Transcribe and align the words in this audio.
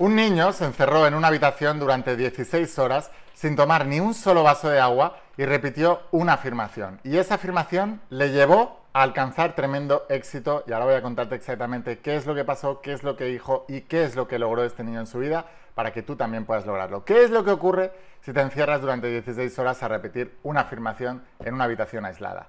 Un 0.00 0.16
niño 0.16 0.54
se 0.54 0.64
encerró 0.64 1.06
en 1.06 1.12
una 1.12 1.28
habitación 1.28 1.78
durante 1.78 2.16
16 2.16 2.78
horas 2.78 3.10
sin 3.34 3.54
tomar 3.54 3.84
ni 3.84 4.00
un 4.00 4.14
solo 4.14 4.42
vaso 4.42 4.70
de 4.70 4.80
agua 4.80 5.18
y 5.36 5.44
repitió 5.44 6.00
una 6.10 6.32
afirmación. 6.32 6.98
Y 7.04 7.18
esa 7.18 7.34
afirmación 7.34 8.00
le 8.08 8.30
llevó 8.30 8.80
a 8.94 9.02
alcanzar 9.02 9.54
tremendo 9.54 10.06
éxito 10.08 10.64
y 10.66 10.72
ahora 10.72 10.86
voy 10.86 10.94
a 10.94 11.02
contarte 11.02 11.34
exactamente 11.34 11.98
qué 11.98 12.16
es 12.16 12.24
lo 12.24 12.34
que 12.34 12.46
pasó, 12.46 12.80
qué 12.80 12.94
es 12.94 13.02
lo 13.02 13.14
que 13.14 13.26
dijo 13.26 13.66
y 13.68 13.82
qué 13.82 14.04
es 14.04 14.16
lo 14.16 14.26
que 14.26 14.38
logró 14.38 14.64
este 14.64 14.84
niño 14.84 15.00
en 15.00 15.06
su 15.06 15.18
vida 15.18 15.44
para 15.74 15.92
que 15.92 16.00
tú 16.00 16.16
también 16.16 16.46
puedas 16.46 16.64
lograrlo. 16.64 17.04
¿Qué 17.04 17.22
es 17.22 17.30
lo 17.30 17.44
que 17.44 17.50
ocurre 17.50 17.92
si 18.22 18.32
te 18.32 18.40
encierras 18.40 18.80
durante 18.80 19.06
16 19.10 19.58
horas 19.58 19.82
a 19.82 19.88
repetir 19.88 20.34
una 20.44 20.62
afirmación 20.62 21.22
en 21.40 21.52
una 21.52 21.64
habitación 21.64 22.06
aislada? 22.06 22.48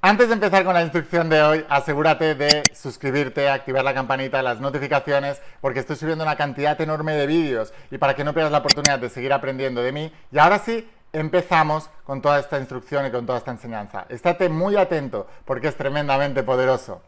Antes 0.00 0.28
de 0.28 0.34
empezar 0.34 0.64
con 0.64 0.74
la 0.74 0.82
instrucción 0.82 1.28
de 1.28 1.42
hoy, 1.42 1.66
asegúrate 1.68 2.36
de 2.36 2.62
suscribirte, 2.72 3.48
activar 3.48 3.82
la 3.82 3.92
campanita, 3.92 4.40
las 4.42 4.60
notificaciones, 4.60 5.42
porque 5.60 5.80
estoy 5.80 5.96
subiendo 5.96 6.22
una 6.22 6.36
cantidad 6.36 6.80
enorme 6.80 7.14
de 7.14 7.26
vídeos 7.26 7.72
y 7.90 7.98
para 7.98 8.14
que 8.14 8.22
no 8.22 8.32
pierdas 8.32 8.52
la 8.52 8.58
oportunidad 8.58 9.00
de 9.00 9.10
seguir 9.10 9.32
aprendiendo 9.32 9.82
de 9.82 9.90
mí. 9.90 10.12
Y 10.30 10.38
ahora 10.38 10.60
sí, 10.60 10.88
empezamos 11.12 11.90
con 12.04 12.22
toda 12.22 12.38
esta 12.38 12.60
instrucción 12.60 13.06
y 13.06 13.10
con 13.10 13.26
toda 13.26 13.38
esta 13.38 13.50
enseñanza. 13.50 14.06
Estate 14.08 14.48
muy 14.48 14.76
atento 14.76 15.26
porque 15.44 15.66
es 15.66 15.76
tremendamente 15.76 16.44
poderoso. 16.44 17.02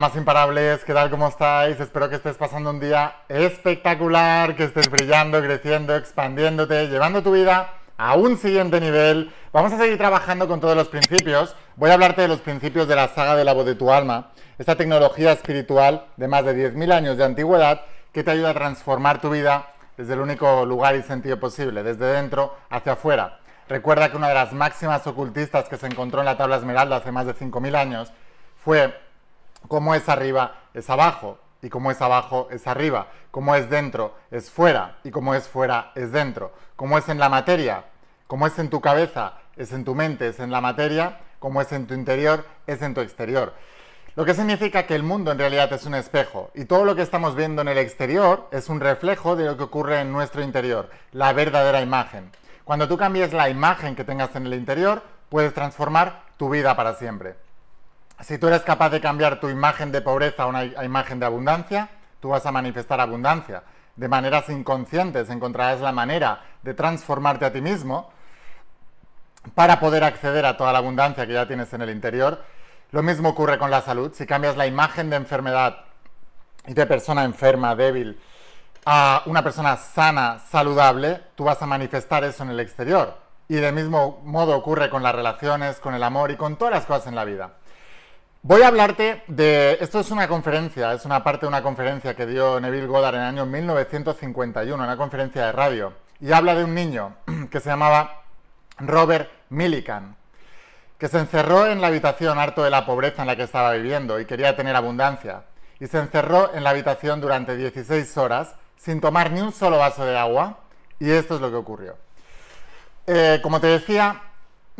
Más 0.00 0.16
imparables, 0.16 0.82
¿qué 0.82 0.94
tal? 0.94 1.10
¿Cómo 1.10 1.28
estáis? 1.28 1.78
Espero 1.78 2.08
que 2.08 2.16
estés 2.16 2.38
pasando 2.38 2.70
un 2.70 2.80
día 2.80 3.16
espectacular, 3.28 4.56
que 4.56 4.64
estés 4.64 4.90
brillando, 4.90 5.42
creciendo, 5.42 5.94
expandiéndote, 5.94 6.88
llevando 6.88 7.22
tu 7.22 7.32
vida 7.32 7.74
a 7.98 8.14
un 8.14 8.38
siguiente 8.38 8.80
nivel. 8.80 9.30
Vamos 9.52 9.74
a 9.74 9.76
seguir 9.76 9.98
trabajando 9.98 10.48
con 10.48 10.58
todos 10.58 10.74
los 10.74 10.88
principios. 10.88 11.54
Voy 11.76 11.90
a 11.90 11.92
hablarte 11.92 12.22
de 12.22 12.28
los 12.28 12.40
principios 12.40 12.88
de 12.88 12.96
la 12.96 13.08
saga 13.08 13.36
de 13.36 13.44
la 13.44 13.52
voz 13.52 13.66
de 13.66 13.74
tu 13.74 13.92
alma, 13.92 14.30
esta 14.56 14.74
tecnología 14.74 15.32
espiritual 15.32 16.06
de 16.16 16.28
más 16.28 16.46
de 16.46 16.56
10.000 16.56 16.92
años 16.94 17.18
de 17.18 17.24
antigüedad 17.24 17.82
que 18.14 18.24
te 18.24 18.30
ayuda 18.30 18.52
a 18.52 18.54
transformar 18.54 19.20
tu 19.20 19.28
vida 19.28 19.66
desde 19.98 20.14
el 20.14 20.20
único 20.20 20.64
lugar 20.64 20.96
y 20.96 21.02
sentido 21.02 21.38
posible, 21.38 21.82
desde 21.82 22.06
dentro 22.06 22.56
hacia 22.70 22.92
afuera. 22.92 23.40
Recuerda 23.68 24.10
que 24.10 24.16
una 24.16 24.28
de 24.28 24.34
las 24.34 24.54
máximas 24.54 25.06
ocultistas 25.06 25.68
que 25.68 25.76
se 25.76 25.88
encontró 25.88 26.20
en 26.20 26.24
la 26.24 26.38
tabla 26.38 26.56
esmeralda 26.56 26.96
hace 26.96 27.12
más 27.12 27.26
de 27.26 27.34
5.000 27.34 27.76
años 27.76 28.14
fue 28.64 28.94
como 29.68 29.94
es 29.94 30.08
arriba 30.08 30.54
es 30.74 30.88
abajo 30.90 31.38
y 31.62 31.68
como 31.68 31.90
es 31.90 32.00
abajo 32.00 32.48
es 32.50 32.66
arriba, 32.66 33.08
como 33.30 33.54
es 33.54 33.68
dentro 33.70 34.14
es 34.30 34.50
fuera 34.50 34.98
y 35.04 35.10
como 35.10 35.34
es 35.34 35.48
fuera 35.48 35.92
es 35.94 36.12
dentro, 36.12 36.52
como 36.76 36.98
es 36.98 37.08
en 37.08 37.18
la 37.18 37.28
materia, 37.28 37.84
como 38.26 38.46
es 38.46 38.58
en 38.58 38.70
tu 38.70 38.80
cabeza 38.80 39.34
es 39.56 39.72
en 39.72 39.84
tu 39.84 39.94
mente, 39.94 40.28
es 40.28 40.40
en 40.40 40.50
la 40.50 40.60
materia, 40.60 41.20
como 41.38 41.60
es 41.60 41.70
en 41.72 41.86
tu 41.86 41.94
interior 41.94 42.44
es 42.66 42.82
en 42.82 42.94
tu 42.94 43.00
exterior. 43.00 43.52
Lo 44.16 44.24
que 44.24 44.34
significa 44.34 44.86
que 44.86 44.94
el 44.94 45.02
mundo 45.02 45.30
en 45.30 45.38
realidad 45.38 45.72
es 45.72 45.86
un 45.86 45.94
espejo 45.94 46.50
y 46.54 46.64
todo 46.64 46.84
lo 46.84 46.96
que 46.96 47.02
estamos 47.02 47.36
viendo 47.36 47.62
en 47.62 47.68
el 47.68 47.78
exterior 47.78 48.48
es 48.50 48.68
un 48.68 48.80
reflejo 48.80 49.36
de 49.36 49.44
lo 49.44 49.56
que 49.56 49.62
ocurre 49.62 50.00
en 50.00 50.12
nuestro 50.12 50.42
interior, 50.42 50.90
la 51.12 51.32
verdadera 51.32 51.80
imagen. 51.80 52.30
Cuando 52.64 52.88
tú 52.88 52.96
cambies 52.96 53.32
la 53.32 53.48
imagen 53.48 53.94
que 53.94 54.04
tengas 54.04 54.34
en 54.34 54.46
el 54.46 54.54
interior, 54.54 55.02
puedes 55.28 55.54
transformar 55.54 56.24
tu 56.36 56.50
vida 56.50 56.74
para 56.74 56.94
siempre. 56.94 57.36
Si 58.22 58.38
tú 58.38 58.48
eres 58.48 58.62
capaz 58.62 58.90
de 58.90 59.00
cambiar 59.00 59.40
tu 59.40 59.48
imagen 59.48 59.92
de 59.92 60.02
pobreza 60.02 60.42
a 60.42 60.46
una 60.46 60.64
imagen 60.64 61.20
de 61.20 61.26
abundancia, 61.26 61.88
tú 62.20 62.28
vas 62.30 62.44
a 62.44 62.52
manifestar 62.52 63.00
abundancia. 63.00 63.62
De 63.96 64.08
maneras 64.08 64.48
inconscientes 64.48 65.30
encontrarás 65.30 65.80
la 65.80 65.92
manera 65.92 66.42
de 66.62 66.74
transformarte 66.74 67.46
a 67.46 67.52
ti 67.52 67.60
mismo 67.60 68.10
para 69.54 69.80
poder 69.80 70.04
acceder 70.04 70.44
a 70.44 70.56
toda 70.56 70.72
la 70.72 70.78
abundancia 70.78 71.26
que 71.26 71.32
ya 71.32 71.46
tienes 71.46 71.72
en 71.72 71.82
el 71.82 71.90
interior. 71.90 72.44
Lo 72.90 73.02
mismo 73.02 73.30
ocurre 73.30 73.58
con 73.58 73.70
la 73.70 73.80
salud. 73.80 74.12
Si 74.12 74.26
cambias 74.26 74.56
la 74.56 74.66
imagen 74.66 75.08
de 75.08 75.16
enfermedad 75.16 75.84
y 76.66 76.74
de 76.74 76.86
persona 76.86 77.24
enferma, 77.24 77.74
débil, 77.74 78.20
a 78.84 79.22
una 79.26 79.42
persona 79.42 79.76
sana, 79.76 80.40
saludable, 80.40 81.22
tú 81.36 81.44
vas 81.44 81.62
a 81.62 81.66
manifestar 81.66 82.24
eso 82.24 82.42
en 82.42 82.50
el 82.50 82.60
exterior. 82.60 83.16
Y 83.48 83.54
del 83.54 83.74
mismo 83.74 84.20
modo 84.24 84.56
ocurre 84.56 84.90
con 84.90 85.02
las 85.02 85.14
relaciones, 85.14 85.80
con 85.80 85.94
el 85.94 86.02
amor 86.02 86.30
y 86.30 86.36
con 86.36 86.56
todas 86.56 86.74
las 86.74 86.86
cosas 86.86 87.06
en 87.06 87.14
la 87.14 87.24
vida. 87.24 87.54
Voy 88.42 88.62
a 88.62 88.68
hablarte 88.68 89.22
de... 89.26 89.76
Esto 89.82 90.00
es 90.00 90.10
una 90.10 90.26
conferencia, 90.26 90.94
es 90.94 91.04
una 91.04 91.22
parte 91.22 91.42
de 91.42 91.48
una 91.48 91.62
conferencia 91.62 92.16
que 92.16 92.24
dio 92.24 92.58
Neville 92.58 92.86
Goddard 92.86 93.16
en 93.16 93.20
el 93.20 93.26
año 93.26 93.44
1951, 93.44 94.82
una 94.82 94.96
conferencia 94.96 95.44
de 95.44 95.52
radio, 95.52 95.92
y 96.20 96.32
habla 96.32 96.54
de 96.54 96.64
un 96.64 96.74
niño 96.74 97.16
que 97.50 97.60
se 97.60 97.68
llamaba 97.68 98.22
Robert 98.78 99.30
Millikan, 99.50 100.16
que 100.96 101.08
se 101.08 101.18
encerró 101.18 101.66
en 101.66 101.82
la 101.82 101.88
habitación 101.88 102.38
harto 102.38 102.64
de 102.64 102.70
la 102.70 102.86
pobreza 102.86 103.20
en 103.20 103.28
la 103.28 103.36
que 103.36 103.42
estaba 103.42 103.72
viviendo 103.72 104.18
y 104.18 104.24
quería 104.24 104.56
tener 104.56 104.74
abundancia, 104.74 105.42
y 105.78 105.86
se 105.86 105.98
encerró 105.98 106.54
en 106.54 106.64
la 106.64 106.70
habitación 106.70 107.20
durante 107.20 107.58
16 107.58 108.16
horas 108.16 108.54
sin 108.78 109.02
tomar 109.02 109.32
ni 109.32 109.42
un 109.42 109.52
solo 109.52 109.76
vaso 109.76 110.06
de 110.06 110.16
agua, 110.16 110.60
y 110.98 111.10
esto 111.10 111.34
es 111.34 111.42
lo 111.42 111.50
que 111.50 111.56
ocurrió. 111.56 111.98
Eh, 113.06 113.40
como 113.42 113.60
te 113.60 113.66
decía, 113.66 114.29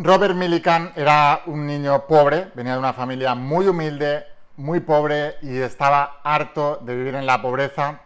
Robert 0.03 0.35
Millikan 0.35 0.93
era 0.97 1.43
un 1.45 1.67
niño 1.67 2.07
pobre, 2.07 2.51
venía 2.55 2.73
de 2.73 2.79
una 2.79 2.95
familia 2.95 3.35
muy 3.35 3.69
humilde, 3.69 4.25
muy 4.57 4.81
pobre 4.81 5.35
y 5.43 5.59
estaba 5.59 6.21
harto 6.25 6.79
de 6.81 6.97
vivir 6.97 7.15
en 7.17 7.27
la 7.27 7.43
pobreza, 7.43 8.01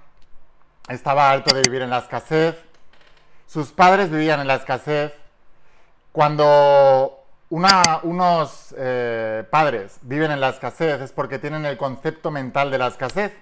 estaba 0.88 1.31
harto 1.31 1.54
de 1.54 1.62
vivir 1.62 1.83
en 1.83 1.91
la 1.91 1.99
escasez. 1.99 2.56
Sus 3.47 3.71
padres 3.71 4.10
vivían 4.10 4.41
en 4.41 4.49
la 4.49 4.56
escasez. 4.56 5.12
Cuando 6.10 7.22
unos 7.49 8.75
eh, 8.77 9.44
padres 9.49 10.00
viven 10.03 10.33
en 10.33 10.41
la 10.41 10.49
escasez 10.49 11.00
es 11.00 11.12
porque 11.12 11.38
tienen 11.38 11.65
el 11.65 11.77
concepto 11.77 12.33
mental 12.33 12.72
de 12.72 12.78
la 12.78 12.88
escasez. 12.88 13.33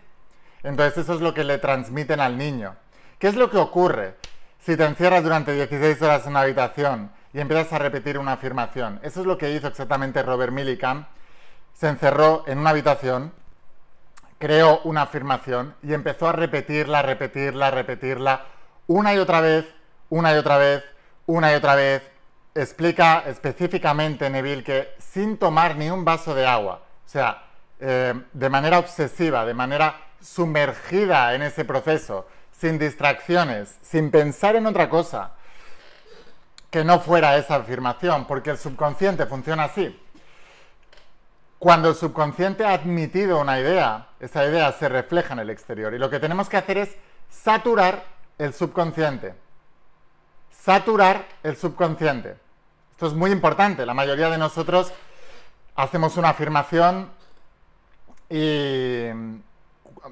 Entonces 0.62 0.98
eso 0.98 1.14
es 1.14 1.22
lo 1.22 1.32
que 1.32 1.44
le 1.44 1.56
transmiten 1.56 2.20
al 2.20 2.36
niño. 2.36 2.76
¿Qué 3.18 3.28
es 3.28 3.34
lo 3.34 3.48
que 3.48 3.56
ocurre 3.56 4.16
si 4.60 4.76
te 4.76 4.84
encierras 4.84 5.22
durante 5.22 5.54
16 5.54 6.02
horas 6.02 6.24
en 6.24 6.32
una 6.32 6.40
habitación? 6.40 7.21
Y 7.34 7.40
empiezas 7.40 7.72
a 7.72 7.78
repetir 7.78 8.18
una 8.18 8.32
afirmación. 8.32 9.00
Eso 9.02 9.20
es 9.20 9.26
lo 9.26 9.38
que 9.38 9.52
hizo 9.52 9.68
exactamente 9.68 10.22
Robert 10.22 10.52
Millikan. 10.52 11.06
Se 11.72 11.88
encerró 11.88 12.44
en 12.46 12.58
una 12.58 12.70
habitación, 12.70 13.32
creó 14.38 14.80
una 14.84 15.02
afirmación 15.02 15.74
y 15.82 15.94
empezó 15.94 16.28
a 16.28 16.32
repetirla, 16.32 17.02
repetirla, 17.02 17.70
repetirla 17.70 18.44
una 18.86 19.14
y 19.14 19.18
otra 19.18 19.40
vez, 19.40 19.66
una 20.10 20.34
y 20.34 20.36
otra 20.36 20.58
vez, 20.58 20.84
una 21.26 21.52
y 21.52 21.54
otra 21.54 21.74
vez. 21.74 22.02
Explica 22.54 23.24
específicamente 23.26 24.28
Neville 24.28 24.62
que 24.62 24.94
sin 24.98 25.38
tomar 25.38 25.76
ni 25.76 25.88
un 25.88 26.04
vaso 26.04 26.34
de 26.34 26.46
agua, 26.46 26.82
o 27.06 27.08
sea, 27.08 27.44
eh, 27.80 28.12
de 28.32 28.48
manera 28.50 28.78
obsesiva, 28.78 29.46
de 29.46 29.54
manera 29.54 29.96
sumergida 30.20 31.34
en 31.34 31.42
ese 31.42 31.64
proceso, 31.64 32.28
sin 32.52 32.78
distracciones, 32.78 33.78
sin 33.80 34.10
pensar 34.10 34.56
en 34.56 34.66
otra 34.66 34.90
cosa, 34.90 35.32
que 36.72 36.84
no 36.84 37.00
fuera 37.00 37.36
esa 37.36 37.56
afirmación, 37.56 38.24
porque 38.24 38.48
el 38.48 38.56
subconsciente 38.56 39.26
funciona 39.26 39.64
así. 39.64 39.94
Cuando 41.58 41.90
el 41.90 41.94
subconsciente 41.94 42.64
ha 42.64 42.72
admitido 42.72 43.42
una 43.42 43.60
idea, 43.60 44.08
esa 44.18 44.46
idea 44.46 44.72
se 44.72 44.88
refleja 44.88 45.34
en 45.34 45.40
el 45.40 45.50
exterior 45.50 45.92
y 45.92 45.98
lo 45.98 46.08
que 46.08 46.18
tenemos 46.18 46.48
que 46.48 46.56
hacer 46.56 46.78
es 46.78 46.96
saturar 47.28 48.04
el 48.38 48.54
subconsciente. 48.54 49.34
Saturar 50.50 51.26
el 51.42 51.56
subconsciente. 51.56 52.36
Esto 52.90 53.06
es 53.06 53.12
muy 53.12 53.32
importante. 53.32 53.84
La 53.84 53.92
mayoría 53.92 54.30
de 54.30 54.38
nosotros 54.38 54.94
hacemos 55.76 56.16
una 56.16 56.30
afirmación 56.30 57.10
y 58.30 59.08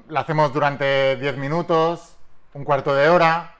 la 0.09 0.19
hacemos 0.19 0.53
durante 0.53 1.15
10 1.15 1.37
minutos, 1.37 2.17
un 2.53 2.63
cuarto 2.63 2.93
de 2.93 3.09
hora, 3.09 3.55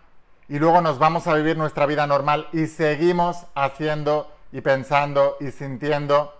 y 0.51 0.59
luego 0.59 0.81
nos 0.81 0.99
vamos 0.99 1.27
a 1.27 1.33
vivir 1.33 1.55
nuestra 1.55 1.85
vida 1.85 2.05
normal 2.05 2.49
y 2.51 2.67
seguimos 2.67 3.45
haciendo 3.55 4.29
y 4.51 4.59
pensando 4.59 5.37
y 5.39 5.49
sintiendo 5.51 6.37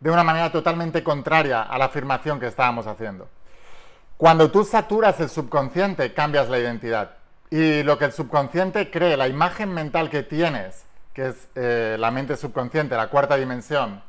de 0.00 0.10
una 0.10 0.24
manera 0.24 0.50
totalmente 0.50 1.04
contraria 1.04 1.60
a 1.60 1.76
la 1.76 1.84
afirmación 1.84 2.40
que 2.40 2.46
estábamos 2.46 2.86
haciendo. 2.86 3.28
Cuando 4.16 4.50
tú 4.50 4.64
saturas 4.64 5.20
el 5.20 5.28
subconsciente, 5.28 6.14
cambias 6.14 6.48
la 6.48 6.58
identidad. 6.58 7.18
Y 7.50 7.82
lo 7.82 7.98
que 7.98 8.06
el 8.06 8.12
subconsciente 8.12 8.90
cree, 8.90 9.18
la 9.18 9.28
imagen 9.28 9.74
mental 9.74 10.08
que 10.08 10.22
tienes, 10.22 10.86
que 11.12 11.28
es 11.28 11.48
eh, 11.54 11.96
la 12.00 12.10
mente 12.10 12.38
subconsciente, 12.38 12.96
la 12.96 13.08
cuarta 13.08 13.36
dimensión, 13.36 14.02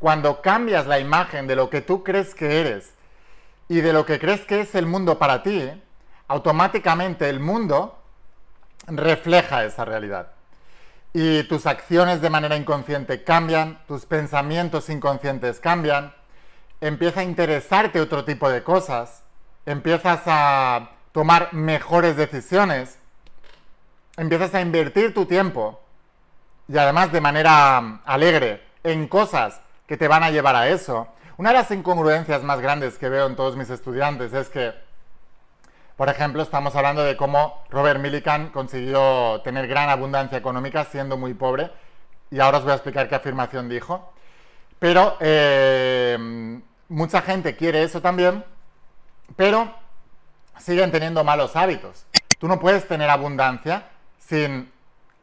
cuando 0.00 0.42
cambias 0.42 0.88
la 0.88 0.98
imagen 0.98 1.46
de 1.46 1.54
lo 1.54 1.70
que 1.70 1.80
tú 1.80 2.02
crees 2.02 2.34
que 2.34 2.60
eres 2.60 2.92
y 3.68 3.82
de 3.82 3.92
lo 3.92 4.04
que 4.04 4.18
crees 4.18 4.40
que 4.40 4.62
es 4.62 4.74
el 4.74 4.86
mundo 4.86 5.16
para 5.16 5.44
ti, 5.44 5.70
automáticamente 6.26 7.28
el 7.28 7.38
mundo 7.38 8.02
refleja 8.86 9.64
esa 9.64 9.84
realidad. 9.84 10.32
y 11.18 11.44
tus 11.44 11.64
acciones 11.64 12.20
de 12.20 12.28
manera 12.28 12.56
inconsciente 12.56 13.24
cambian, 13.24 13.78
tus 13.88 14.04
pensamientos 14.04 14.90
inconscientes 14.90 15.60
cambian, 15.60 16.12
empieza 16.82 17.20
a 17.20 17.24
interesarte 17.24 18.02
otro 18.02 18.26
tipo 18.26 18.50
de 18.50 18.62
cosas, 18.62 19.22
empiezas 19.64 20.20
a 20.26 20.90
tomar 21.12 21.54
mejores 21.54 22.16
decisiones, 22.16 22.98
empiezas 24.18 24.54
a 24.54 24.60
invertir 24.60 25.14
tu 25.14 25.24
tiempo 25.24 25.80
y 26.68 26.76
además 26.76 27.12
de 27.12 27.22
manera 27.22 28.00
alegre 28.04 28.62
en 28.84 29.08
cosas 29.08 29.62
que 29.86 29.96
te 29.96 30.08
van 30.08 30.22
a 30.22 30.30
llevar 30.30 30.54
a 30.54 30.68
eso. 30.68 31.08
Una 31.38 31.50
de 31.50 31.58
las 31.58 31.70
incongruencias 31.70 32.42
más 32.42 32.60
grandes 32.60 32.98
que 32.98 33.08
veo 33.08 33.26
en 33.26 33.36
todos 33.36 33.56
mis 33.56 33.70
estudiantes 33.70 34.32
es 34.34 34.48
que, 34.48 34.74
por 35.96 36.08
ejemplo, 36.10 36.42
estamos 36.42 36.76
hablando 36.76 37.02
de 37.02 37.16
cómo 37.16 37.64
Robert 37.70 38.00
Millikan 38.00 38.50
consiguió 38.50 39.40
tener 39.42 39.66
gran 39.66 39.88
abundancia 39.88 40.36
económica 40.36 40.84
siendo 40.84 41.16
muy 41.16 41.32
pobre, 41.32 41.70
y 42.30 42.40
ahora 42.40 42.58
os 42.58 42.64
voy 42.64 42.72
a 42.72 42.76
explicar 42.76 43.08
qué 43.08 43.14
afirmación 43.14 43.68
dijo. 43.68 44.12
Pero 44.78 45.16
eh, 45.20 46.60
mucha 46.88 47.22
gente 47.22 47.56
quiere 47.56 47.82
eso 47.82 48.02
también, 48.02 48.44
pero 49.36 49.74
siguen 50.58 50.90
teniendo 50.92 51.24
malos 51.24 51.56
hábitos. 51.56 52.04
Tú 52.38 52.46
no 52.46 52.60
puedes 52.60 52.86
tener 52.86 53.08
abundancia 53.08 53.88
sin 54.18 54.70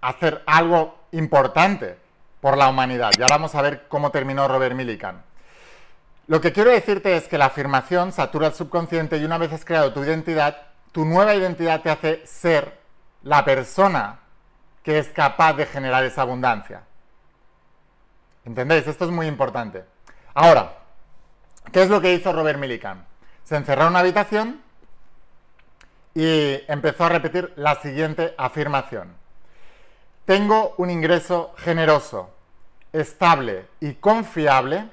hacer 0.02 0.42
algo 0.48 0.98
importante 1.12 1.98
por 2.42 2.58
la 2.58 2.68
humanidad. 2.68 3.12
Y 3.18 3.22
ahora 3.22 3.36
vamos 3.36 3.54
a 3.54 3.62
ver 3.62 3.88
cómo 3.88 4.10
terminó 4.10 4.48
Robert 4.48 4.76
Millikan. 4.76 5.24
Lo 6.28 6.40
que 6.40 6.54
quiero 6.54 6.72
decirte 6.72 7.18
es 7.18 7.28
que 7.28 7.38
la 7.38 7.46
afirmación 7.46 8.12
satura 8.12 8.48
el 8.48 8.54
subconsciente 8.54 9.18
y 9.18 9.26
una 9.26 9.38
vez 9.38 9.52
has 9.52 9.66
creado 9.66 9.94
tu 9.94 10.04
identidad, 10.04 10.58
tu 10.92 11.06
nueva 11.06 11.36
identidad 11.36 11.82
te 11.82 11.90
hace 11.90 12.26
ser 12.26 12.80
la 13.24 13.44
persona 13.44 14.20
que 14.84 15.00
es 15.00 15.10
capaz 15.10 15.54
de 15.54 15.66
generar 15.66 16.04
esa 16.04 16.22
abundancia. 16.22 16.84
¿Entendéis? 18.46 18.88
Esto 18.88 19.06
es 19.06 19.12
muy 19.12 19.28
importante. 19.28 19.86
Ahora, 20.34 20.78
¿qué 21.72 21.84
es 21.84 21.90
lo 21.90 22.02
que 22.02 22.14
hizo 22.14 22.34
Robert 22.34 22.60
Millikan? 22.60 23.06
Se 23.44 23.56
encerró 23.56 23.84
en 23.84 23.90
una 23.90 24.00
habitación 24.00 24.62
y 26.14 26.62
empezó 26.68 27.06
a 27.06 27.10
repetir 27.10 27.54
la 27.56 27.76
siguiente 27.76 28.34
afirmación. 28.38 29.16
Tengo 30.26 30.76
un 30.78 30.90
ingreso 30.90 31.54
generoso, 31.58 32.30
estable 32.92 33.68
y 33.80 33.96
confiable, 33.96 34.90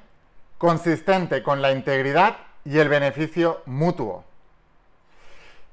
consistente 0.61 1.41
con 1.41 1.59
la 1.59 1.71
integridad 1.71 2.37
y 2.63 2.77
el 2.77 2.87
beneficio 2.87 3.63
mutuo. 3.65 4.23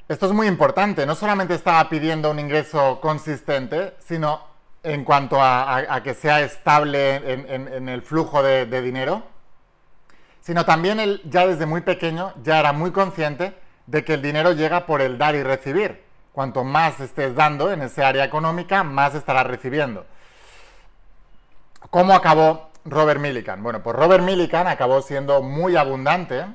Esto 0.08 0.24
es 0.24 0.32
muy 0.32 0.46
importante, 0.46 1.04
no 1.04 1.14
solamente 1.14 1.52
estaba 1.54 1.86
pidiendo 1.90 2.30
un 2.30 2.38
ingreso 2.38 2.98
consistente, 3.02 3.92
sino 3.98 4.40
en 4.82 5.04
cuanto 5.04 5.42
a, 5.42 6.00
que 6.02 6.14
sea 6.14 6.40
estable 6.40 7.16
en, 7.16 7.86
el 7.90 8.00
flujo 8.00 8.42
de, 8.42 8.64
de, 8.64 8.80
dinero, 8.80 9.24
sino 10.40 10.64
también 10.64 11.00
él 11.00 11.20
ya 11.26 11.46
desde 11.46 11.66
muy 11.66 11.82
pequeño 11.82 12.32
ya 12.42 12.58
era 12.58 12.72
muy 12.72 12.90
consciente 12.90 13.52
de 13.84 14.02
que 14.06 14.14
el 14.14 14.22
dinero 14.22 14.52
llega 14.52 14.86
por 14.86 15.02
el 15.02 15.18
dar 15.18 15.34
y 15.34 15.42
recibir. 15.42 16.02
Cuanto 16.32 16.64
más 16.64 16.98
estés 17.00 17.34
dando 17.34 17.70
en 17.72 17.82
ese 17.82 18.02
área 18.02 18.24
económica, 18.24 18.84
más 18.84 19.14
estarás 19.14 19.46
recibiendo. 19.46 20.06
¿Cómo 21.90 22.14
acabó 22.14 22.67
Robert 22.90 23.20
Millikan? 23.20 23.62
Bueno, 23.62 23.82
pues 23.82 23.96
Robert 23.96 24.22
Millikan 24.22 24.66
acabó 24.66 25.02
siendo 25.02 25.42
muy 25.42 25.76
abundante 25.76 26.46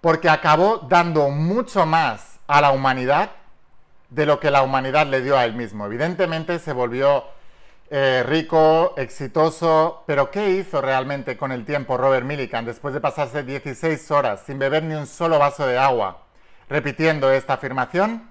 porque 0.00 0.28
acabó 0.28 0.78
dando 0.88 1.28
mucho 1.28 1.86
más 1.86 2.38
a 2.46 2.60
la 2.60 2.70
humanidad 2.70 3.30
de 4.08 4.26
lo 4.26 4.40
que 4.40 4.50
la 4.50 4.62
humanidad 4.62 5.06
le 5.06 5.22
dio 5.22 5.38
a 5.38 5.44
él 5.44 5.54
mismo. 5.54 5.86
Evidentemente 5.86 6.58
se 6.58 6.72
volvió 6.72 7.24
eh, 7.90 8.22
rico, 8.26 8.94
exitoso, 8.96 10.04
pero 10.06 10.30
¿qué 10.30 10.50
hizo 10.50 10.80
realmente 10.80 11.36
con 11.36 11.52
el 11.52 11.64
tiempo 11.64 11.96
Robert 11.96 12.24
Millikan 12.24 12.64
después 12.64 12.94
de 12.94 13.00
pasarse 13.00 13.42
16 13.42 14.10
horas 14.10 14.42
sin 14.46 14.58
beber 14.58 14.82
ni 14.82 14.94
un 14.94 15.06
solo 15.06 15.38
vaso 15.38 15.66
de 15.66 15.78
agua 15.78 16.22
repitiendo 16.68 17.30
esta 17.32 17.54
afirmación? 17.54 18.30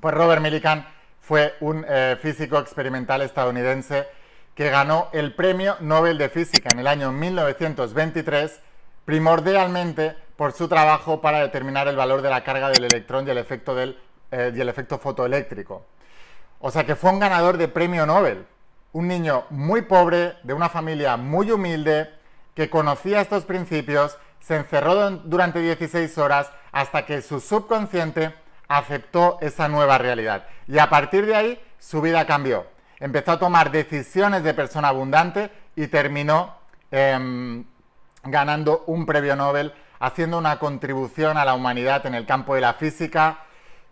Pues 0.00 0.14
Robert 0.14 0.42
Millikan 0.42 0.86
fue 1.20 1.54
un 1.60 1.84
eh, 1.88 2.18
físico 2.20 2.58
experimental 2.58 3.22
estadounidense 3.22 4.08
que 4.54 4.70
ganó 4.70 5.08
el 5.12 5.34
Premio 5.34 5.76
Nobel 5.80 6.18
de 6.18 6.28
Física 6.28 6.68
en 6.72 6.80
el 6.80 6.86
año 6.86 7.12
1923, 7.12 8.60
primordialmente 9.04 10.16
por 10.36 10.52
su 10.52 10.68
trabajo 10.68 11.20
para 11.20 11.40
determinar 11.40 11.88
el 11.88 11.96
valor 11.96 12.22
de 12.22 12.30
la 12.30 12.44
carga 12.44 12.68
del 12.68 12.84
electrón 12.84 13.26
y 13.26 13.30
el 13.30 13.38
efecto, 13.38 13.74
del, 13.74 13.98
eh, 14.30 14.52
efecto 14.56 14.98
fotoeléctrico. 14.98 15.86
O 16.60 16.70
sea 16.70 16.84
que 16.84 16.96
fue 16.96 17.10
un 17.10 17.18
ganador 17.18 17.56
de 17.56 17.68
premio 17.68 18.06
Nobel 18.06 18.46
un 18.92 19.08
niño 19.08 19.44
muy 19.50 19.82
pobre, 19.82 20.36
de 20.42 20.52
una 20.52 20.68
familia 20.68 21.16
muy 21.16 21.50
humilde, 21.50 22.10
que 22.54 22.68
conocía 22.68 23.20
estos 23.20 23.44
principios, 23.44 24.18
se 24.40 24.56
encerró 24.56 25.10
durante 25.10 25.60
16 25.60 26.18
horas 26.18 26.50
hasta 26.72 27.06
que 27.06 27.22
su 27.22 27.40
subconsciente 27.40 28.34
aceptó 28.68 29.38
esa 29.40 29.68
nueva 29.68 29.98
realidad. 29.98 30.46
Y 30.66 30.78
a 30.78 30.90
partir 30.90 31.26
de 31.26 31.36
ahí 31.36 31.64
su 31.78 32.02
vida 32.02 32.26
cambió. 32.26 32.66
Empezó 33.02 33.32
a 33.32 33.38
tomar 33.40 33.72
decisiones 33.72 34.44
de 34.44 34.54
persona 34.54 34.86
abundante 34.86 35.50
y 35.74 35.88
terminó 35.88 36.54
em, 36.92 37.64
ganando 38.22 38.84
un 38.86 39.06
premio 39.06 39.34
Nobel, 39.34 39.74
haciendo 39.98 40.38
una 40.38 40.60
contribución 40.60 41.36
a 41.36 41.44
la 41.44 41.54
humanidad 41.54 42.06
en 42.06 42.14
el 42.14 42.26
campo 42.26 42.54
de 42.54 42.60
la 42.60 42.74
física, 42.74 43.40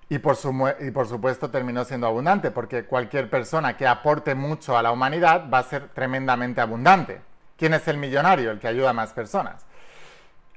y 0.08 0.20
por, 0.20 0.36
y 0.78 0.92
por 0.92 1.08
supuesto 1.08 1.50
terminó 1.50 1.84
siendo 1.84 2.06
abundante, 2.06 2.52
porque 2.52 2.84
cualquier 2.84 3.28
persona 3.28 3.76
que 3.76 3.88
aporte 3.88 4.36
mucho 4.36 4.78
a 4.78 4.82
la 4.82 4.92
humanidad 4.92 5.50
va 5.52 5.58
a 5.58 5.64
ser 5.64 5.88
tremendamente 5.88 6.60
abundante. 6.60 7.20
¿Quién 7.56 7.74
es 7.74 7.88
el 7.88 7.96
millonario? 7.96 8.52
El 8.52 8.60
que 8.60 8.68
ayuda 8.68 8.90
a 8.90 8.92
más 8.92 9.12
personas. 9.12 9.66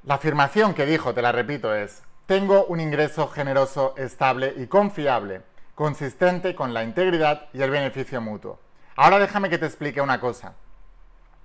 La 0.04 0.14
afirmación 0.14 0.74
que 0.74 0.86
dijo, 0.86 1.12
te 1.12 1.22
la 1.22 1.32
repito, 1.32 1.74
es, 1.74 2.04
tengo 2.26 2.66
un 2.66 2.78
ingreso 2.78 3.26
generoso, 3.26 3.94
estable 3.96 4.54
y 4.56 4.68
confiable, 4.68 5.42
consistente 5.74 6.54
con 6.54 6.72
la 6.74 6.84
integridad 6.84 7.48
y 7.52 7.62
el 7.62 7.70
beneficio 7.70 8.20
mutuo. 8.20 8.60
Ahora 8.96 9.18
déjame 9.18 9.50
que 9.50 9.58
te 9.58 9.66
explique 9.66 10.00
una 10.00 10.20
cosa. 10.20 10.54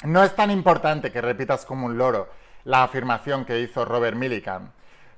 No 0.03 0.23
es 0.23 0.35
tan 0.35 0.51
importante 0.51 1.11
que 1.11 1.21
repitas 1.21 1.65
como 1.65 1.87
un 1.87 1.97
loro 1.97 2.29
la 2.63 2.83
afirmación 2.83 3.45
que 3.45 3.59
hizo 3.59 3.85
Robert 3.85 4.15
Millikan, 4.15 4.71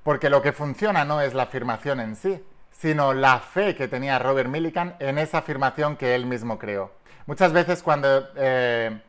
porque 0.04 0.30
lo 0.30 0.42
que 0.42 0.54
funciona 0.54 1.06
no 1.06 1.22
es 1.22 1.34
la 1.34 1.44
afirmación 1.44 2.00
en 2.00 2.16
sí, 2.16 2.44
sino 2.72 3.14
la 3.14 3.40
fe 3.40 3.76
que 3.76 3.88
tenía 3.88 4.18
Robert 4.18 4.50
Millikan 4.50 4.96
en 5.00 5.18
esa 5.18 5.40
afirmación 5.40 5.98
que 5.98 6.16
él 6.16 6.26
mismo 6.26 6.58
creó. 6.58 6.92
Muchas 7.28 7.54
veces 7.54 7.84
cuando 7.84 8.28
eh, 8.36 9.02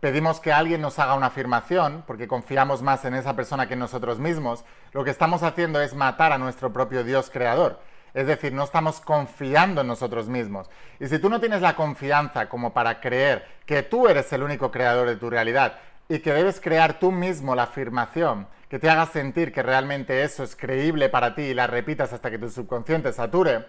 pedimos 0.00 0.40
que 0.40 0.52
alguien 0.52 0.80
nos 0.80 0.98
haga 0.98 1.14
una 1.14 1.26
afirmación, 1.26 2.02
porque 2.06 2.26
confiamos 2.26 2.82
más 2.82 3.04
en 3.04 3.14
esa 3.14 3.36
persona 3.36 3.68
que 3.68 3.74
en 3.74 3.80
nosotros 3.80 4.18
mismos, 4.18 4.64
lo 4.92 5.04
que 5.04 5.10
estamos 5.10 5.42
haciendo 5.42 5.80
es 5.80 5.94
matar 5.94 6.32
a 6.32 6.38
nuestro 6.38 6.72
propio 6.72 7.04
Dios 7.04 7.30
creador. 7.30 7.78
Es 8.14 8.26
decir, 8.26 8.52
no 8.52 8.64
estamos 8.64 9.00
confiando 9.00 9.80
en 9.80 9.86
nosotros 9.86 10.28
mismos. 10.28 10.68
Y 10.98 11.06
si 11.06 11.18
tú 11.18 11.28
no 11.30 11.40
tienes 11.40 11.62
la 11.62 11.76
confianza 11.76 12.48
como 12.48 12.72
para 12.72 13.00
creer 13.00 13.46
que 13.66 13.82
tú 13.82 14.08
eres 14.08 14.32
el 14.32 14.42
único 14.42 14.70
creador 14.70 15.08
de 15.08 15.16
tu 15.16 15.30
realidad 15.30 15.78
y 16.08 16.18
que 16.18 16.32
debes 16.32 16.60
crear 16.60 16.98
tú 16.98 17.12
mismo 17.12 17.54
la 17.54 17.64
afirmación 17.64 18.46
que 18.70 18.78
te 18.78 18.88
haga 18.88 19.06
sentir 19.06 19.52
que 19.52 19.64
realmente 19.64 20.22
eso 20.22 20.44
es 20.44 20.54
creíble 20.54 21.08
para 21.08 21.34
ti 21.34 21.42
y 21.42 21.54
la 21.54 21.66
repitas 21.66 22.12
hasta 22.12 22.30
que 22.30 22.38
tu 22.38 22.48
subconsciente 22.48 23.12
sature, 23.12 23.66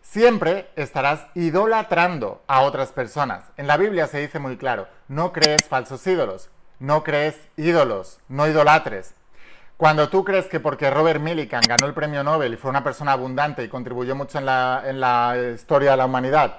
siempre 0.00 0.70
estarás 0.76 1.26
idolatrando 1.34 2.42
a 2.46 2.62
otras 2.62 2.90
personas. 2.90 3.44
En 3.58 3.66
la 3.66 3.76
Biblia 3.76 4.06
se 4.06 4.18
dice 4.18 4.38
muy 4.38 4.56
claro, 4.56 4.88
no 5.08 5.32
crees 5.32 5.62
falsos 5.68 6.06
ídolos, 6.06 6.48
no 6.78 7.04
crees 7.04 7.38
ídolos, 7.58 8.18
no 8.28 8.48
idolatres. 8.48 9.14
Cuando 9.80 10.10
tú 10.10 10.24
crees 10.24 10.44
que 10.44 10.60
porque 10.60 10.90
Robert 10.90 11.22
Millikan 11.22 11.62
ganó 11.66 11.86
el 11.86 11.94
premio 11.94 12.22
Nobel 12.22 12.52
y 12.52 12.58
fue 12.58 12.68
una 12.68 12.84
persona 12.84 13.12
abundante 13.12 13.64
y 13.64 13.68
contribuyó 13.70 14.14
mucho 14.14 14.36
en 14.36 14.44
la, 14.44 14.82
en 14.84 15.00
la 15.00 15.34
historia 15.54 15.92
de 15.92 15.96
la 15.96 16.04
humanidad, 16.04 16.58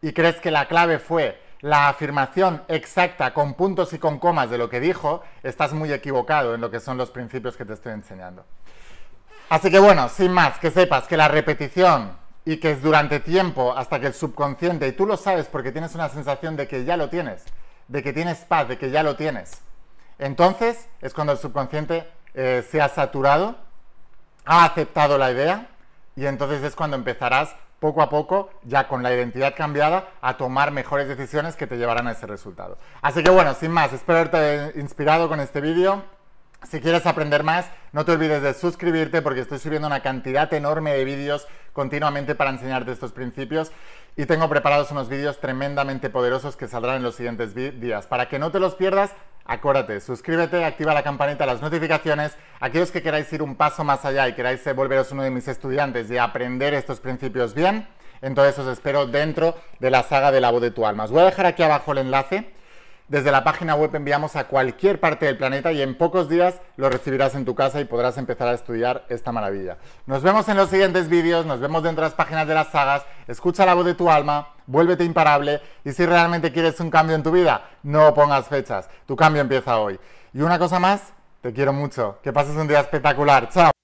y 0.00 0.12
crees 0.12 0.36
que 0.36 0.52
la 0.52 0.68
clave 0.68 1.00
fue 1.00 1.42
la 1.62 1.88
afirmación 1.88 2.62
exacta 2.68 3.34
con 3.34 3.54
puntos 3.54 3.92
y 3.92 3.98
con 3.98 4.20
comas 4.20 4.50
de 4.50 4.58
lo 4.58 4.70
que 4.70 4.78
dijo, 4.78 5.24
estás 5.42 5.72
muy 5.72 5.92
equivocado 5.92 6.54
en 6.54 6.60
lo 6.60 6.70
que 6.70 6.78
son 6.78 6.96
los 6.96 7.10
principios 7.10 7.56
que 7.56 7.64
te 7.64 7.72
estoy 7.72 7.92
enseñando. 7.92 8.44
Así 9.48 9.68
que 9.68 9.80
bueno, 9.80 10.08
sin 10.08 10.30
más, 10.30 10.60
que 10.60 10.70
sepas 10.70 11.08
que 11.08 11.16
la 11.16 11.26
repetición 11.26 12.16
y 12.44 12.58
que 12.58 12.70
es 12.70 12.82
durante 12.82 13.18
tiempo 13.18 13.76
hasta 13.76 13.98
que 13.98 14.06
el 14.06 14.14
subconsciente, 14.14 14.86
y 14.86 14.92
tú 14.92 15.06
lo 15.06 15.16
sabes 15.16 15.46
porque 15.46 15.72
tienes 15.72 15.96
una 15.96 16.08
sensación 16.08 16.54
de 16.54 16.68
que 16.68 16.84
ya 16.84 16.96
lo 16.96 17.08
tienes, 17.08 17.42
de 17.88 18.00
que 18.00 18.12
tienes 18.12 18.44
paz, 18.44 18.68
de 18.68 18.78
que 18.78 18.92
ya 18.92 19.02
lo 19.02 19.16
tienes. 19.16 19.60
Entonces 20.18 20.88
es 21.00 21.14
cuando 21.14 21.32
el 21.32 21.38
subconsciente 21.38 22.08
eh, 22.34 22.64
se 22.70 22.80
ha 22.80 22.88
saturado, 22.88 23.56
ha 24.44 24.64
aceptado 24.64 25.18
la 25.18 25.30
idea 25.30 25.68
y 26.16 26.26
entonces 26.26 26.62
es 26.62 26.74
cuando 26.76 26.96
empezarás 26.96 27.54
poco 27.80 28.00
a 28.00 28.08
poco, 28.08 28.50
ya 28.62 28.88
con 28.88 29.02
la 29.02 29.12
identidad 29.12 29.54
cambiada, 29.54 30.08
a 30.22 30.38
tomar 30.38 30.70
mejores 30.70 31.06
decisiones 31.06 31.54
que 31.54 31.66
te 31.66 31.76
llevarán 31.76 32.06
a 32.06 32.12
ese 32.12 32.26
resultado. 32.26 32.78
Así 33.02 33.22
que 33.22 33.30
bueno, 33.30 33.52
sin 33.52 33.70
más, 33.72 33.92
espero 33.92 34.20
haberte 34.20 34.80
inspirado 34.80 35.28
con 35.28 35.38
este 35.38 35.60
vídeo. 35.60 36.02
Si 36.62 36.80
quieres 36.80 37.04
aprender 37.04 37.42
más, 37.42 37.66
no 37.92 38.06
te 38.06 38.12
olvides 38.12 38.40
de 38.40 38.54
suscribirte 38.54 39.20
porque 39.20 39.40
estoy 39.40 39.58
subiendo 39.58 39.86
una 39.86 40.00
cantidad 40.00 40.50
enorme 40.54 40.94
de 40.94 41.04
vídeos 41.04 41.46
continuamente 41.74 42.34
para 42.34 42.48
enseñarte 42.50 42.90
estos 42.90 43.12
principios 43.12 43.70
y 44.16 44.24
tengo 44.24 44.48
preparados 44.48 44.90
unos 44.90 45.10
vídeos 45.10 45.38
tremendamente 45.40 46.08
poderosos 46.08 46.56
que 46.56 46.68
saldrán 46.68 46.96
en 46.96 47.02
los 47.02 47.16
siguientes 47.16 47.54
días. 47.54 48.06
Para 48.06 48.30
que 48.30 48.38
no 48.38 48.50
te 48.50 48.60
los 48.60 48.76
pierdas, 48.76 49.12
acuérdate, 49.44 50.00
suscríbete, 50.00 50.64
activa 50.64 50.94
la 50.94 51.02
campanita, 51.02 51.46
las 51.46 51.60
notificaciones. 51.60 52.36
Aquellos 52.60 52.90
que 52.90 53.02
queráis 53.02 53.32
ir 53.32 53.42
un 53.42 53.56
paso 53.56 53.84
más 53.84 54.04
allá 54.04 54.28
y 54.28 54.34
queráis 54.34 54.62
volveros 54.74 55.12
uno 55.12 55.22
de 55.22 55.30
mis 55.30 55.48
estudiantes 55.48 56.10
y 56.10 56.18
aprender 56.18 56.74
estos 56.74 57.00
principios 57.00 57.54
bien, 57.54 57.86
entonces 58.22 58.58
os 58.58 58.72
espero 58.72 59.06
dentro 59.06 59.56
de 59.80 59.90
la 59.90 60.02
saga 60.02 60.30
de 60.30 60.40
la 60.40 60.50
voz 60.50 60.62
de 60.62 60.70
tu 60.70 60.86
alma. 60.86 61.04
Os 61.04 61.10
voy 61.10 61.22
a 61.22 61.26
dejar 61.26 61.46
aquí 61.46 61.62
abajo 61.62 61.92
el 61.92 61.98
enlace 61.98 62.53
desde 63.08 63.30
la 63.30 63.44
página 63.44 63.74
web 63.74 63.94
enviamos 63.94 64.34
a 64.36 64.44
cualquier 64.44 64.98
parte 64.98 65.26
del 65.26 65.36
planeta 65.36 65.72
y 65.72 65.82
en 65.82 65.96
pocos 65.96 66.28
días 66.28 66.60
lo 66.76 66.88
recibirás 66.88 67.34
en 67.34 67.44
tu 67.44 67.54
casa 67.54 67.80
y 67.80 67.84
podrás 67.84 68.16
empezar 68.16 68.48
a 68.48 68.54
estudiar 68.54 69.04
esta 69.08 69.32
maravilla. 69.32 69.76
Nos 70.06 70.22
vemos 70.22 70.48
en 70.48 70.56
los 70.56 70.70
siguientes 70.70 71.08
vídeos, 71.08 71.44
nos 71.44 71.60
vemos 71.60 71.82
dentro 71.82 72.02
de 72.02 72.08
las 72.08 72.16
páginas 72.16 72.48
de 72.48 72.54
las 72.54 72.68
sagas, 72.68 73.04
escucha 73.28 73.66
la 73.66 73.74
voz 73.74 73.84
de 73.84 73.94
tu 73.94 74.10
alma, 74.10 74.54
vuélvete 74.66 75.04
imparable 75.04 75.60
y 75.84 75.92
si 75.92 76.06
realmente 76.06 76.52
quieres 76.52 76.80
un 76.80 76.90
cambio 76.90 77.14
en 77.14 77.22
tu 77.22 77.30
vida, 77.30 77.68
no 77.82 78.14
pongas 78.14 78.46
fechas, 78.46 78.88
tu 79.06 79.16
cambio 79.16 79.42
empieza 79.42 79.78
hoy. 79.78 79.98
Y 80.32 80.40
una 80.40 80.58
cosa 80.58 80.78
más, 80.78 81.12
te 81.42 81.52
quiero 81.52 81.72
mucho, 81.72 82.18
que 82.22 82.32
pases 82.32 82.56
un 82.56 82.66
día 82.66 82.80
espectacular, 82.80 83.48
chao. 83.50 83.83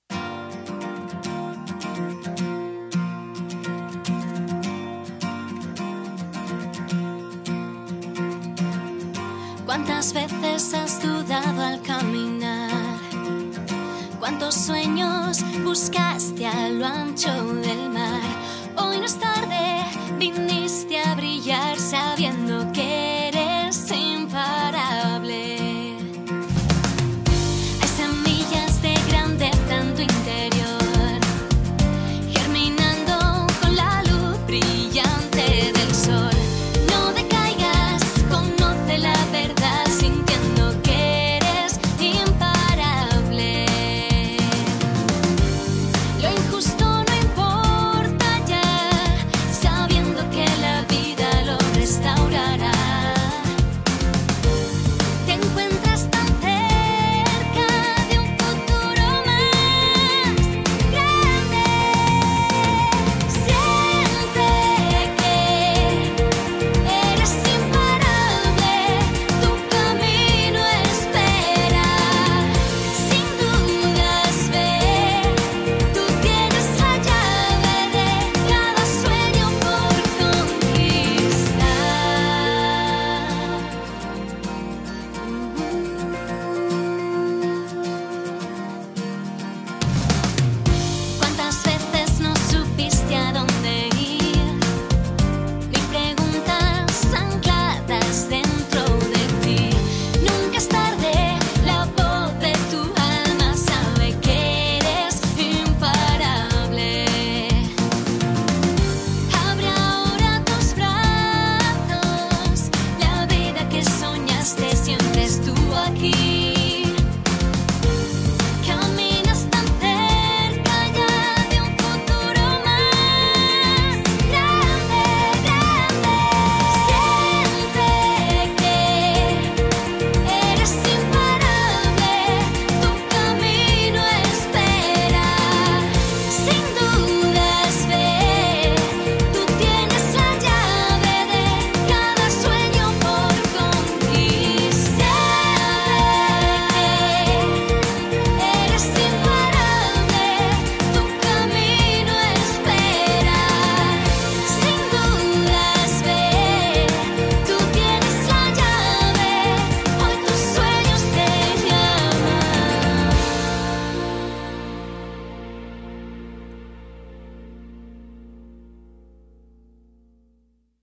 Ancho 20.22 20.44
del 20.44 20.59